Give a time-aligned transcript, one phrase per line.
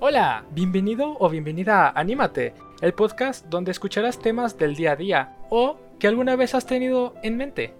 [0.00, 5.36] Hola, bienvenido o bienvenida a Anímate, el podcast donde escucharás temas del día a día
[5.50, 7.74] o que alguna vez has tenido en mente.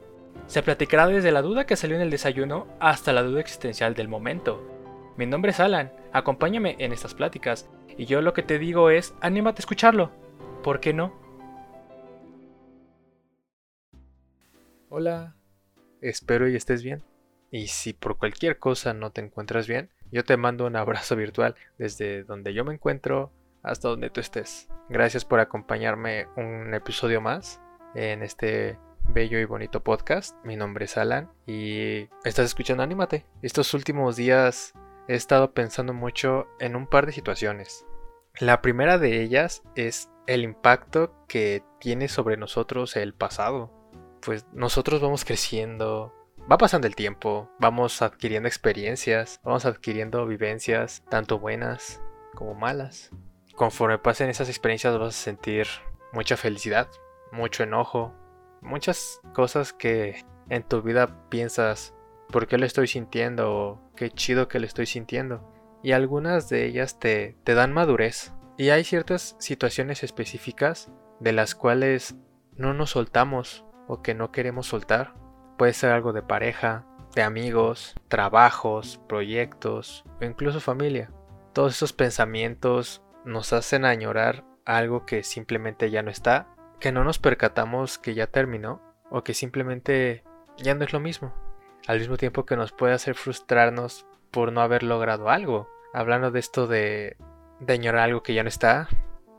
[0.48, 4.08] Se platicará desde la duda que salió en el desayuno hasta la duda existencial del
[4.08, 4.60] momento.
[5.16, 9.14] Mi nombre es Alan, acompáñame en estas pláticas y yo lo que te digo es,
[9.20, 10.10] anímate a escucharlo.
[10.64, 11.14] ¿Por qué no?
[14.88, 15.36] Hola,
[16.00, 17.04] espero y estés bien.
[17.52, 21.54] Y si por cualquier cosa no te encuentras bien, yo te mando un abrazo virtual
[21.78, 23.32] desde donde yo me encuentro
[23.62, 24.68] hasta donde tú estés.
[24.88, 27.60] Gracias por acompañarme un episodio más
[27.94, 30.36] en este bello y bonito podcast.
[30.44, 33.26] Mi nombre es Alan y estás escuchando Anímate.
[33.42, 34.74] Estos últimos días
[35.08, 37.86] he estado pensando mucho en un par de situaciones.
[38.38, 43.72] La primera de ellas es el impacto que tiene sobre nosotros el pasado.
[44.20, 46.12] Pues nosotros vamos creciendo,
[46.50, 52.00] va pasando el tiempo, vamos adquiriendo experiencias, vamos adquiriendo vivencias, tanto buenas
[52.34, 53.10] como malas.
[53.54, 55.66] Conforme pasen esas experiencias vas a sentir
[56.12, 56.88] mucha felicidad,
[57.32, 58.14] mucho enojo,
[58.62, 61.94] muchas cosas que en tu vida piensas,
[62.30, 63.82] ¿por qué lo estoy sintiendo?
[63.94, 65.52] qué chido que lo estoy sintiendo.
[65.82, 68.32] Y algunas de ellas te, te dan madurez.
[68.56, 70.90] Y hay ciertas situaciones específicas
[71.20, 72.14] de las cuales
[72.56, 75.14] no nos soltamos o que no queremos soltar
[75.58, 81.10] Puede ser algo de pareja, de amigos, trabajos, proyectos o incluso familia.
[81.52, 86.46] Todos esos pensamientos nos hacen añorar algo que simplemente ya no está,
[86.78, 90.22] que no nos percatamos que ya terminó o que simplemente
[90.58, 91.34] ya no es lo mismo.
[91.88, 95.68] Al mismo tiempo que nos puede hacer frustrarnos por no haber logrado algo.
[95.92, 97.16] Hablando de esto de,
[97.58, 98.86] de añorar algo que ya no está,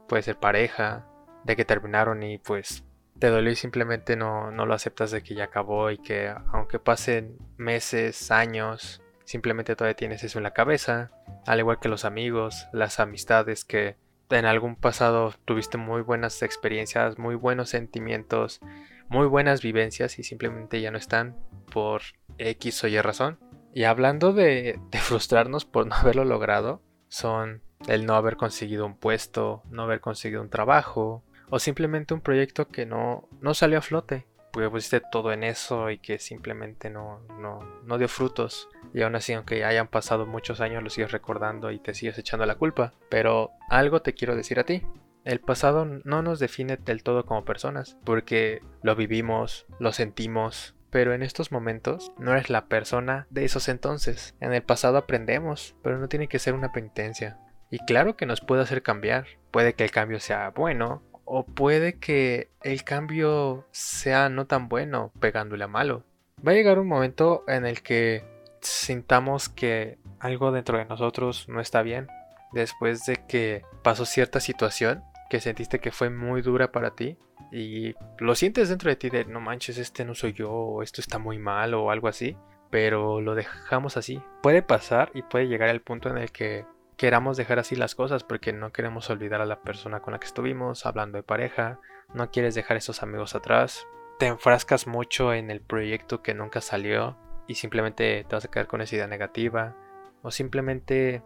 [0.09, 1.07] puede ser pareja,
[1.45, 2.83] de que terminaron y pues
[3.19, 6.79] te dolió y simplemente no, no lo aceptas de que ya acabó y que aunque
[6.79, 11.11] pasen meses, años, simplemente todavía tienes eso en la cabeza,
[11.45, 13.97] al igual que los amigos, las amistades que
[14.29, 18.59] en algún pasado tuviste muy buenas experiencias, muy buenos sentimientos,
[19.09, 21.35] muy buenas vivencias y simplemente ya no están
[21.71, 22.01] por
[22.37, 23.39] X o Y razón.
[23.73, 28.97] Y hablando de, de frustrarnos por no haberlo logrado, son el no haber conseguido un
[28.97, 33.81] puesto, no haber conseguido un trabajo, o simplemente un proyecto que no, no salió a
[33.81, 38.69] flote, porque pusiste todo en eso y que simplemente no, no, no dio frutos.
[38.93, 42.45] Y aún así, aunque hayan pasado muchos años, lo sigues recordando y te sigues echando
[42.45, 42.93] la culpa.
[43.09, 44.83] Pero algo te quiero decir a ti.
[45.25, 51.13] El pasado no nos define del todo como personas, porque lo vivimos, lo sentimos, pero
[51.13, 54.35] en estos momentos no eres la persona de esos entonces.
[54.39, 57.37] En el pasado aprendemos, pero no tiene que ser una penitencia.
[57.69, 59.27] Y claro que nos puede hacer cambiar.
[59.51, 65.11] Puede que el cambio sea bueno, o puede que el cambio sea no tan bueno
[65.19, 66.03] pegándole a malo.
[66.45, 68.23] Va a llegar un momento en el que
[68.61, 72.07] sintamos que algo dentro de nosotros no está bien.
[72.51, 77.15] Después de que pasó cierta situación que sentiste que fue muy dura para ti.
[77.51, 81.19] Y lo sientes dentro de ti de no manches, este no soy yo, esto está
[81.19, 82.35] muy mal, o algo así.
[82.71, 84.19] Pero lo dejamos así.
[84.41, 86.65] Puede pasar y puede llegar el punto en el que
[86.99, 90.27] queramos dejar así las cosas porque no queremos olvidar a la persona con la que
[90.27, 91.79] estuvimos, hablando de pareja,
[92.13, 93.87] no quieres dejar esos amigos atrás,
[94.19, 97.17] te enfrascas mucho en el proyecto que nunca salió
[97.47, 99.77] y simplemente te vas a quedar con esa idea negativa
[100.23, 101.23] o simplemente,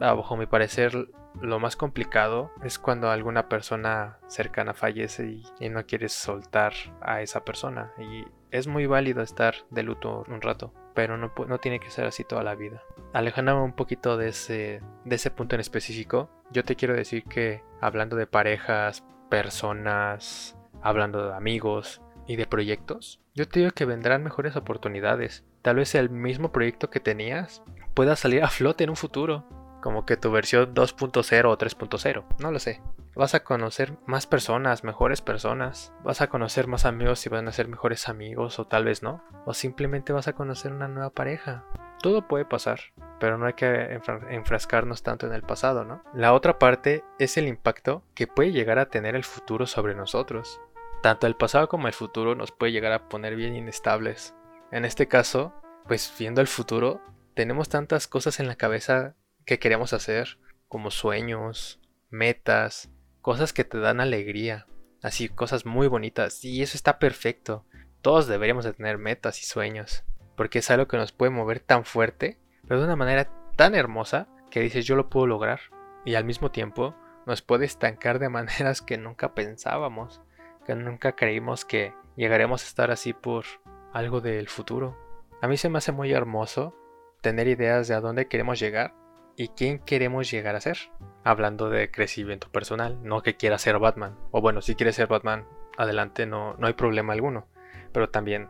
[0.00, 0.92] bajo mi parecer,
[1.40, 7.44] lo más complicado es cuando alguna persona cercana fallece y, no quieres soltar a esa
[7.44, 11.90] persona y es muy válido estar de luto un rato pero no, no, tiene que
[11.90, 12.82] ser así toda la vida.
[13.12, 17.62] Alejándome un poquito de ese, de ese punto en específico, yo te quiero decir que
[17.80, 24.22] hablando de parejas, personas, hablando de amigos y de proyectos, yo te digo que vendrán
[24.22, 25.44] mejores oportunidades.
[25.62, 27.62] Tal vez el mismo proyecto que tenías
[27.94, 29.46] pueda salir a flote en un futuro,
[29.80, 32.82] como que tu versión 2.0 o 3.0, no lo sé.
[33.14, 35.92] Vas a conocer más personas, mejores personas.
[36.02, 39.22] Vas a conocer más amigos y van a ser mejores amigos o tal vez no.
[39.44, 41.66] O simplemente vas a conocer una nueva pareja.
[42.00, 42.80] Todo puede pasar,
[43.20, 44.00] pero no hay que
[44.30, 46.02] enfrascarnos tanto en el pasado, ¿no?
[46.14, 50.58] La otra parte es el impacto que puede llegar a tener el futuro sobre nosotros.
[51.02, 54.34] Tanto el pasado como el futuro nos puede llegar a poner bien inestables.
[54.70, 55.52] En este caso,
[55.86, 57.02] pues viendo el futuro,
[57.34, 61.78] tenemos tantas cosas en la cabeza que queremos hacer, como sueños,
[62.08, 62.90] metas,
[63.22, 64.66] cosas que te dan alegría,
[65.00, 67.64] así cosas muy bonitas y eso está perfecto.
[68.02, 70.04] Todos deberíamos de tener metas y sueños,
[70.36, 74.28] porque es algo que nos puede mover tan fuerte, pero de una manera tan hermosa
[74.50, 75.60] que dices yo lo puedo lograr
[76.04, 80.20] y al mismo tiempo nos puede estancar de maneras que nunca pensábamos,
[80.66, 83.44] que nunca creímos que llegaremos a estar así por
[83.92, 84.98] algo del futuro.
[85.40, 86.76] A mí se me hace muy hermoso
[87.20, 88.94] tener ideas de a dónde queremos llegar
[89.36, 90.78] y quién queremos llegar a ser.
[91.24, 94.16] Hablando de crecimiento personal, no que quiera ser Batman.
[94.30, 95.46] O bueno, si quieres ser Batman,
[95.76, 97.46] adelante, no, no hay problema alguno.
[97.92, 98.48] Pero también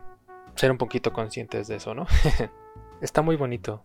[0.55, 2.07] ser un poquito conscientes de eso, ¿no?
[3.01, 3.83] Está muy bonito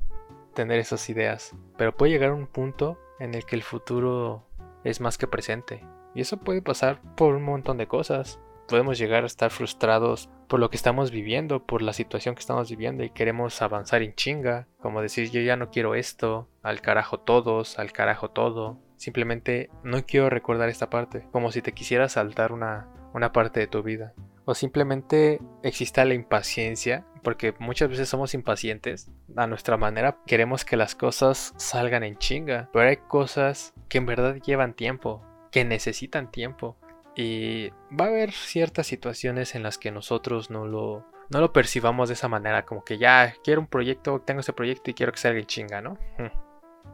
[0.54, 4.46] tener esas ideas, pero puede llegar a un punto en el que el futuro
[4.84, 5.84] es más que presente.
[6.14, 8.40] Y eso puede pasar por un montón de cosas.
[8.68, 12.68] Podemos llegar a estar frustrados por lo que estamos viviendo, por la situación que estamos
[12.68, 17.18] viviendo y queremos avanzar en chinga, como decir yo ya no quiero esto, al carajo
[17.18, 18.78] todos, al carajo todo.
[18.96, 23.68] Simplemente no quiero recordar esta parte, como si te quisieras saltar una, una parte de
[23.68, 24.12] tu vida.
[24.44, 29.10] O simplemente exista la impaciencia, porque muchas veces somos impacientes.
[29.36, 34.06] A nuestra manera queremos que las cosas salgan en chinga, pero hay cosas que en
[34.06, 36.76] verdad llevan tiempo, que necesitan tiempo.
[37.20, 41.04] Y va a haber ciertas situaciones en las que nosotros no lo,
[41.52, 45.10] percibamos de esa manera, como que ya quiero un proyecto, tengo ese proyecto y quiero
[45.10, 45.98] que salga en chinga, ¿no?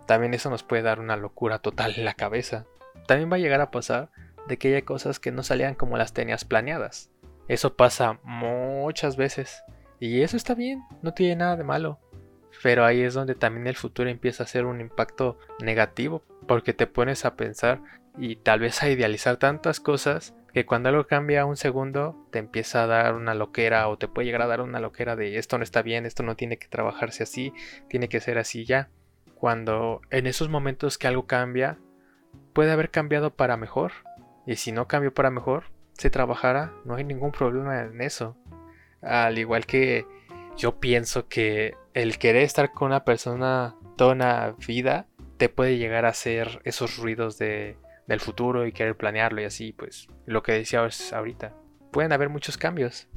[0.06, 2.64] También eso nos puede dar una locura total en la cabeza.
[3.06, 4.08] También va a llegar a pasar
[4.48, 7.10] de que haya cosas que no salían como las tenías planeadas.
[7.46, 9.62] Eso pasa muchas veces.
[10.00, 12.00] Y eso está bien, no tiene nada de malo.
[12.62, 16.86] Pero ahí es donde también el futuro empieza a ser un impacto negativo, porque te
[16.86, 17.82] pones a pensar
[18.16, 22.84] y tal vez a idealizar tantas cosas que cuando algo cambia un segundo te empieza
[22.84, 25.64] a dar una loquera o te puede llegar a dar una loquera de esto no
[25.64, 27.52] está bien, esto no tiene que trabajarse así,
[27.88, 28.88] tiene que ser así ya.
[29.34, 31.78] Cuando en esos momentos que algo cambia,
[32.52, 33.92] puede haber cambiado para mejor.
[34.46, 35.64] Y si no cambió para mejor,
[35.94, 38.36] se trabajara, no hay ningún problema en eso.
[39.02, 40.06] Al igual que
[40.56, 46.04] yo pienso que el querer estar con una persona toda una vida te puede llegar
[46.04, 50.52] a hacer esos ruidos de, del futuro y querer planearlo y así, pues lo que
[50.52, 51.54] decía ahorita.
[51.92, 53.08] Pueden haber muchos cambios.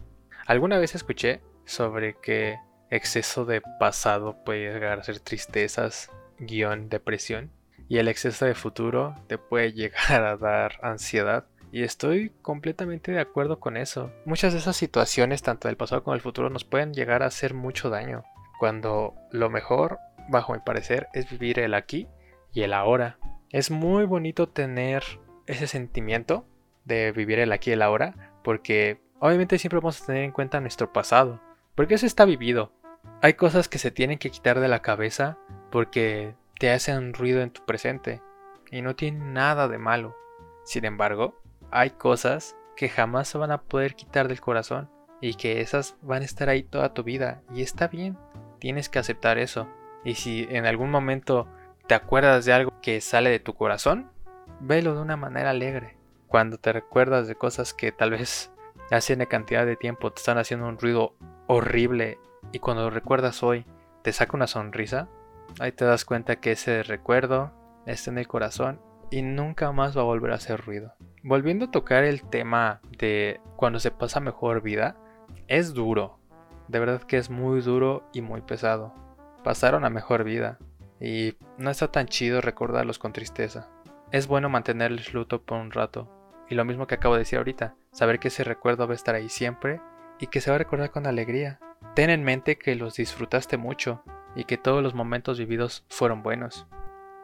[0.46, 2.58] Alguna vez escuché sobre que
[2.90, 7.52] exceso de pasado puede llegar a ser tristezas, guion, depresión.
[7.90, 13.20] Y el exceso de futuro te puede llegar a dar ansiedad y estoy completamente de
[13.20, 14.12] acuerdo con eso.
[14.26, 17.54] Muchas de esas situaciones, tanto del pasado como del futuro, nos pueden llegar a hacer
[17.54, 18.24] mucho daño.
[18.60, 20.00] Cuando lo mejor,
[20.30, 22.08] bajo mi parecer, es vivir el aquí
[22.54, 23.20] y el ahora.
[23.50, 25.04] Es muy bonito tener
[25.46, 26.46] ese sentimiento
[26.84, 30.60] de vivir el aquí y el ahora, porque obviamente siempre vamos a tener en cuenta
[30.60, 31.40] nuestro pasado,
[31.74, 32.74] porque eso está vivido.
[33.22, 35.38] Hay cosas que se tienen que quitar de la cabeza
[35.72, 38.22] porque te hacen ruido en tu presente
[38.70, 40.14] y no tienen nada de malo.
[40.66, 41.42] Sin embargo,
[41.72, 44.90] hay cosas que jamás se van a poder quitar del corazón
[45.22, 48.18] y que esas van a estar ahí toda tu vida y está bien,
[48.60, 49.70] tienes que aceptar eso.
[50.04, 51.48] Y si en algún momento
[51.88, 54.12] te acuerdas de algo que sale de tu corazón,
[54.60, 55.98] velo de una manera alegre.
[56.28, 58.52] Cuando te recuerdas de cosas que tal vez
[58.92, 61.16] hace una cantidad de tiempo te están haciendo un ruido
[61.48, 62.20] horrible
[62.52, 63.66] y cuando lo recuerdas hoy
[64.02, 65.08] te saca una sonrisa,
[65.60, 67.54] ahí te das cuenta que ese recuerdo
[67.86, 70.94] está en el corazón y nunca más va a volver a hacer ruido.
[71.24, 74.98] Volviendo a tocar el tema de cuando se pasa mejor vida,
[75.48, 76.20] es duro.
[76.68, 78.94] De verdad que es muy duro y muy pesado.
[79.44, 80.60] Pasaron a mejor vida
[81.00, 83.70] y no está tan chido recordarlos con tristeza.
[84.12, 86.10] Es bueno mantenerles luto por un rato.
[86.50, 89.16] Y lo mismo que acabo de decir ahorita, saber que ese recuerdo va a estar
[89.16, 89.82] ahí siempre
[90.20, 91.60] y que se va a recordar con alegría.
[91.94, 94.04] Ten en mente que los disfrutaste mucho
[94.36, 96.68] y que todos los momentos vividos fueron buenos.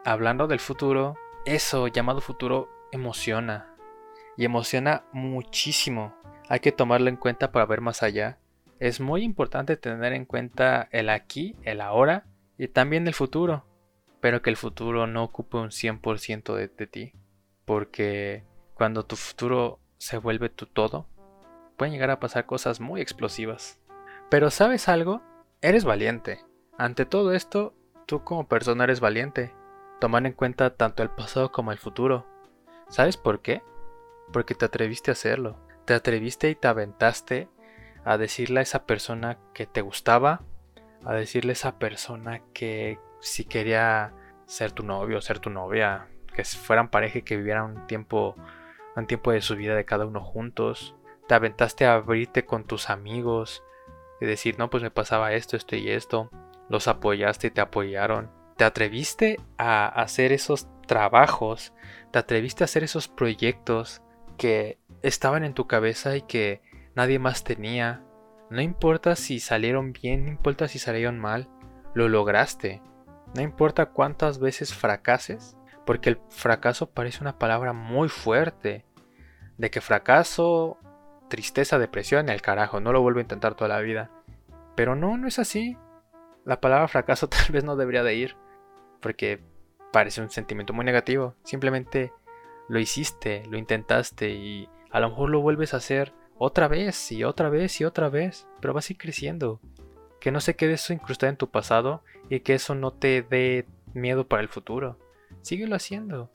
[0.04, 3.74] Hablando del futuro, eso llamado futuro emociona.
[4.36, 6.14] Y emociona muchísimo.
[6.48, 8.38] Hay que tomarlo en cuenta para ver más allá.
[8.80, 12.26] Es muy importante tener en cuenta el aquí, el ahora
[12.58, 13.64] y también el futuro.
[14.24, 17.12] Pero que el futuro no ocupe un 100% de, de ti.
[17.66, 21.06] Porque cuando tu futuro se vuelve tu todo,
[21.76, 23.82] pueden llegar a pasar cosas muy explosivas.
[24.30, 25.20] Pero ¿sabes algo?
[25.60, 26.40] Eres valiente.
[26.78, 27.74] Ante todo esto,
[28.06, 29.52] tú como persona eres valiente
[30.00, 32.26] tomar en cuenta tanto el pasado como el futuro.
[32.88, 33.62] ¿Sabes por qué?
[34.32, 35.58] Porque te atreviste a hacerlo.
[35.84, 37.50] Te atreviste y te aventaste
[38.06, 40.40] a decirle a esa persona que te gustaba,
[41.04, 44.12] a decirle a esa persona que si quería
[44.46, 48.36] ser tu novio ser tu novia, que fueran pareja y que vivieran un tiempo,
[48.96, 50.94] un tiempo de su vida de cada uno juntos.
[51.26, 53.64] Te aventaste a abrirte con tus amigos
[54.20, 56.30] y decir, no, pues me pasaba esto, esto y esto.
[56.68, 61.72] Los apoyaste y te apoyaron te atreviste a hacer esos trabajos,
[62.10, 64.02] te atreviste a hacer esos proyectos
[64.36, 66.62] que estaban en tu cabeza y que
[66.94, 68.04] nadie más tenía.
[68.50, 71.48] No importa si salieron bien, no importa si salieron mal,
[71.94, 72.82] lo lograste.
[73.34, 78.84] No importa cuántas veces fracases, porque el fracaso parece una palabra muy fuerte.
[79.58, 80.78] De que fracaso,
[81.28, 84.10] tristeza, depresión, el carajo, no lo vuelvo a intentar toda la vida.
[84.76, 85.76] Pero no, no es así.
[86.44, 88.36] La palabra fracaso tal vez no debería de ir
[89.00, 89.42] porque
[89.92, 91.34] parece un sentimiento muy negativo.
[91.44, 92.12] Simplemente
[92.68, 97.24] lo hiciste, lo intentaste y a lo mejor lo vuelves a hacer otra vez y
[97.24, 99.60] otra vez y otra vez, pero vas a ir creciendo.
[100.24, 103.66] Que no se quede eso incrustado en tu pasado y que eso no te dé
[103.92, 104.98] miedo para el futuro.
[105.42, 106.30] Síguelo haciendo.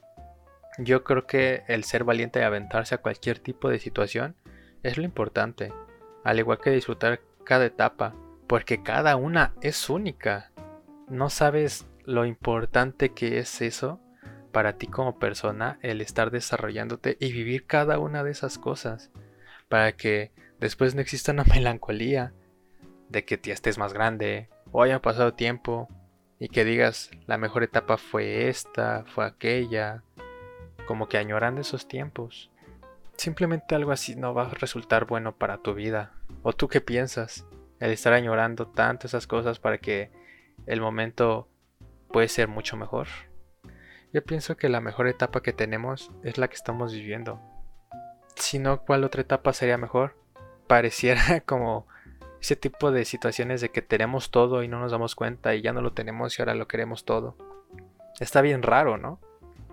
[0.78, 4.36] Yo creo que el ser valiente y aventarse a cualquier tipo de situación
[4.84, 5.74] es lo importante,
[6.24, 8.14] al igual que disfrutar cada etapa,
[8.46, 10.52] porque cada una es única.
[11.08, 14.00] No sabes lo importante que es eso
[14.52, 19.10] para ti como persona, el estar desarrollándote y vivir cada una de esas cosas,
[19.68, 22.34] para que después no exista una melancolía
[23.10, 25.88] de que ya estés más grande o haya pasado tiempo
[26.40, 30.04] y que digas la mejor etapa fue esta, fue aquella,
[30.88, 32.50] como que añorando esos tiempos.
[33.18, 36.14] Simplemente algo así no va a resultar bueno para tu vida.
[36.42, 37.46] ¿O tú qué piensas?
[37.80, 40.10] El estar añorando tanto esas cosas para que
[40.66, 41.50] el momento
[42.12, 43.08] puede ser mucho mejor.
[44.14, 47.42] Yo pienso que la mejor etapa que tenemos es la que estamos viviendo.
[48.36, 50.16] Si no, ¿cuál otra etapa sería mejor?
[50.68, 51.88] Pareciera como
[52.42, 55.74] ese tipo de situaciones de que tenemos todo y no nos damos cuenta y ya
[55.74, 57.36] no lo tenemos y ahora lo queremos todo.
[58.20, 59.20] Está bien raro, ¿no?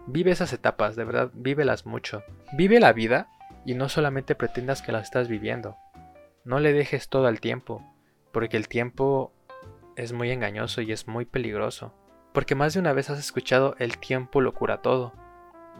[0.06, 2.23] Vive esas etapas, de verdad, vívelas mucho.
[2.52, 3.28] Vive la vida
[3.64, 5.76] y no solamente pretendas que la estás viviendo.
[6.44, 7.82] No le dejes todo al tiempo,
[8.32, 9.32] porque el tiempo
[9.96, 11.92] es muy engañoso y es muy peligroso
[12.37, 15.14] porque más de una vez has escuchado el tiempo lo cura todo.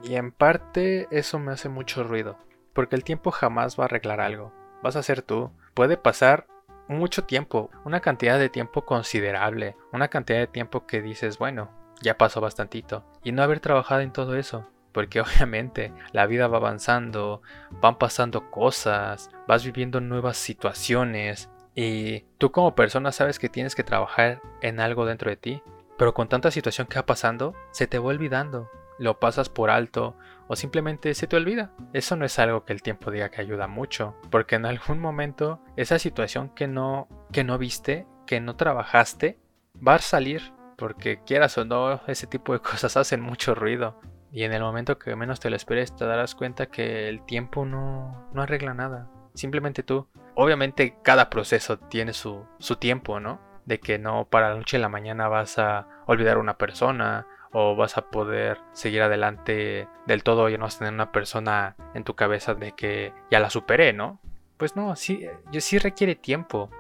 [0.03, 2.39] Y en parte eso me hace mucho ruido,
[2.73, 4.55] porque el tiempo jamás va a arreglar algo.
[4.83, 5.51] Vas a ser tú.
[5.75, 6.47] Puede pasar
[6.89, 12.19] mucho tiempo, una cantidad de tiempo considerable, una cantidad de tiempo que dices, bueno, ya
[12.19, 14.69] pasó bastantito, y no haber trabajado en todo eso.
[14.93, 22.53] Porque obviamente la vida va avanzando, van pasando cosas, vas viviendo nuevas situaciones, y tú
[22.53, 25.63] como persona sabes que tienes que trabajar en algo dentro de ti
[25.97, 30.17] pero con tanta situación que va pasando, se te va olvidando, lo pasas por alto
[30.49, 31.73] o simplemente se te olvida.
[31.93, 35.61] Eso no es algo que el tiempo diga que ayuda mucho, porque en algún momento
[35.77, 39.39] esa situación que no que no viste, que no trabajaste,
[39.87, 44.01] va a salir, porque quieras o no, ese tipo de cosas hacen mucho ruido.
[44.33, 47.65] Y en el momento que menos te lo esperes, te darás cuenta que el tiempo
[47.65, 49.09] no, no arregla nada.
[49.35, 50.09] Simplemente tú.
[50.35, 53.41] Obviamente cada proceso tiene su, su tiempo, ¿no?
[53.67, 57.27] de que no para la noche en la mañana vas a olvidar a una persona
[57.59, 61.75] o vas a poder seguir adelante del todo y no vas a tener una persona
[61.95, 64.21] en tu cabeza de que ya la superé, ¿no?
[64.59, 65.27] Pues no, sí,
[65.59, 66.71] sí requiere tiempo,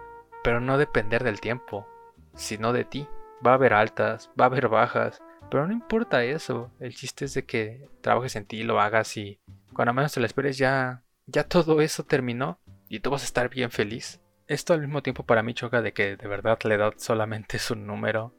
[0.44, 1.88] pero no depender del tiempo,
[2.34, 3.08] sino de ti.
[3.44, 6.70] Va a haber altas, va a haber bajas, pero no importa eso.
[6.78, 9.40] El chiste es de que trabajes en ti, lo hagas y
[9.72, 13.48] cuando menos te lo esperes ya, ya todo eso terminó y tú vas a estar
[13.48, 14.20] bien feliz.
[14.46, 17.70] Esto al mismo tiempo para mí choca de que de verdad la edad solamente es
[17.70, 18.34] un número.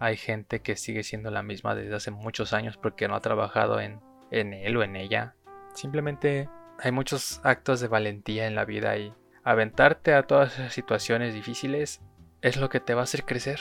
[0.00, 3.80] Hay gente que sigue siendo la misma desde hace muchos años porque no ha trabajado
[3.80, 5.34] en, él o en ella.
[5.74, 9.12] Simplemente hay muchos actos de valentía en la vida y
[9.44, 12.00] aventarte a todas esas situaciones difíciles
[12.40, 13.60] es lo que te va a hacer crecer.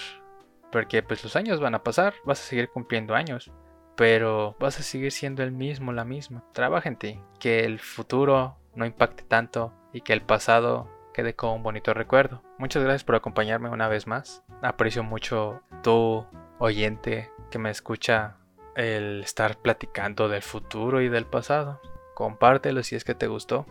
[0.71, 3.51] Porque pues los años van a pasar, vas a seguir cumpliendo años,
[3.97, 6.45] pero vas a seguir siendo el mismo, la misma.
[6.53, 11.55] Trabaja en ti, que el futuro no impacte tanto y que el pasado quede como
[11.55, 12.41] un bonito recuerdo.
[12.57, 14.41] Muchas gracias por acompañarme una vez más.
[14.61, 16.25] Aprecio mucho tu
[16.59, 18.37] oyente que me escucha
[18.77, 21.81] el estar platicando del futuro y del pasado.
[22.13, 23.65] Compártelo si es que te gustó.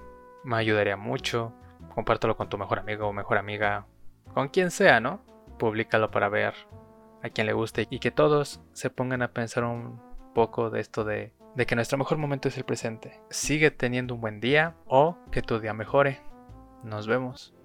[0.44, 1.54] Me ayudaría mucho.
[1.94, 3.86] Compártelo con tu mejor amigo o mejor amiga.
[4.34, 5.24] Con quien sea, ¿no?
[5.58, 6.52] Públicalo para ver
[7.22, 10.02] a quien le guste y que todos se pongan a pensar un
[10.34, 13.22] poco de esto de, de que nuestro mejor momento es el presente.
[13.30, 16.27] Sigue teniendo un buen día o que tu día mejore.
[16.82, 17.57] Nos vemos.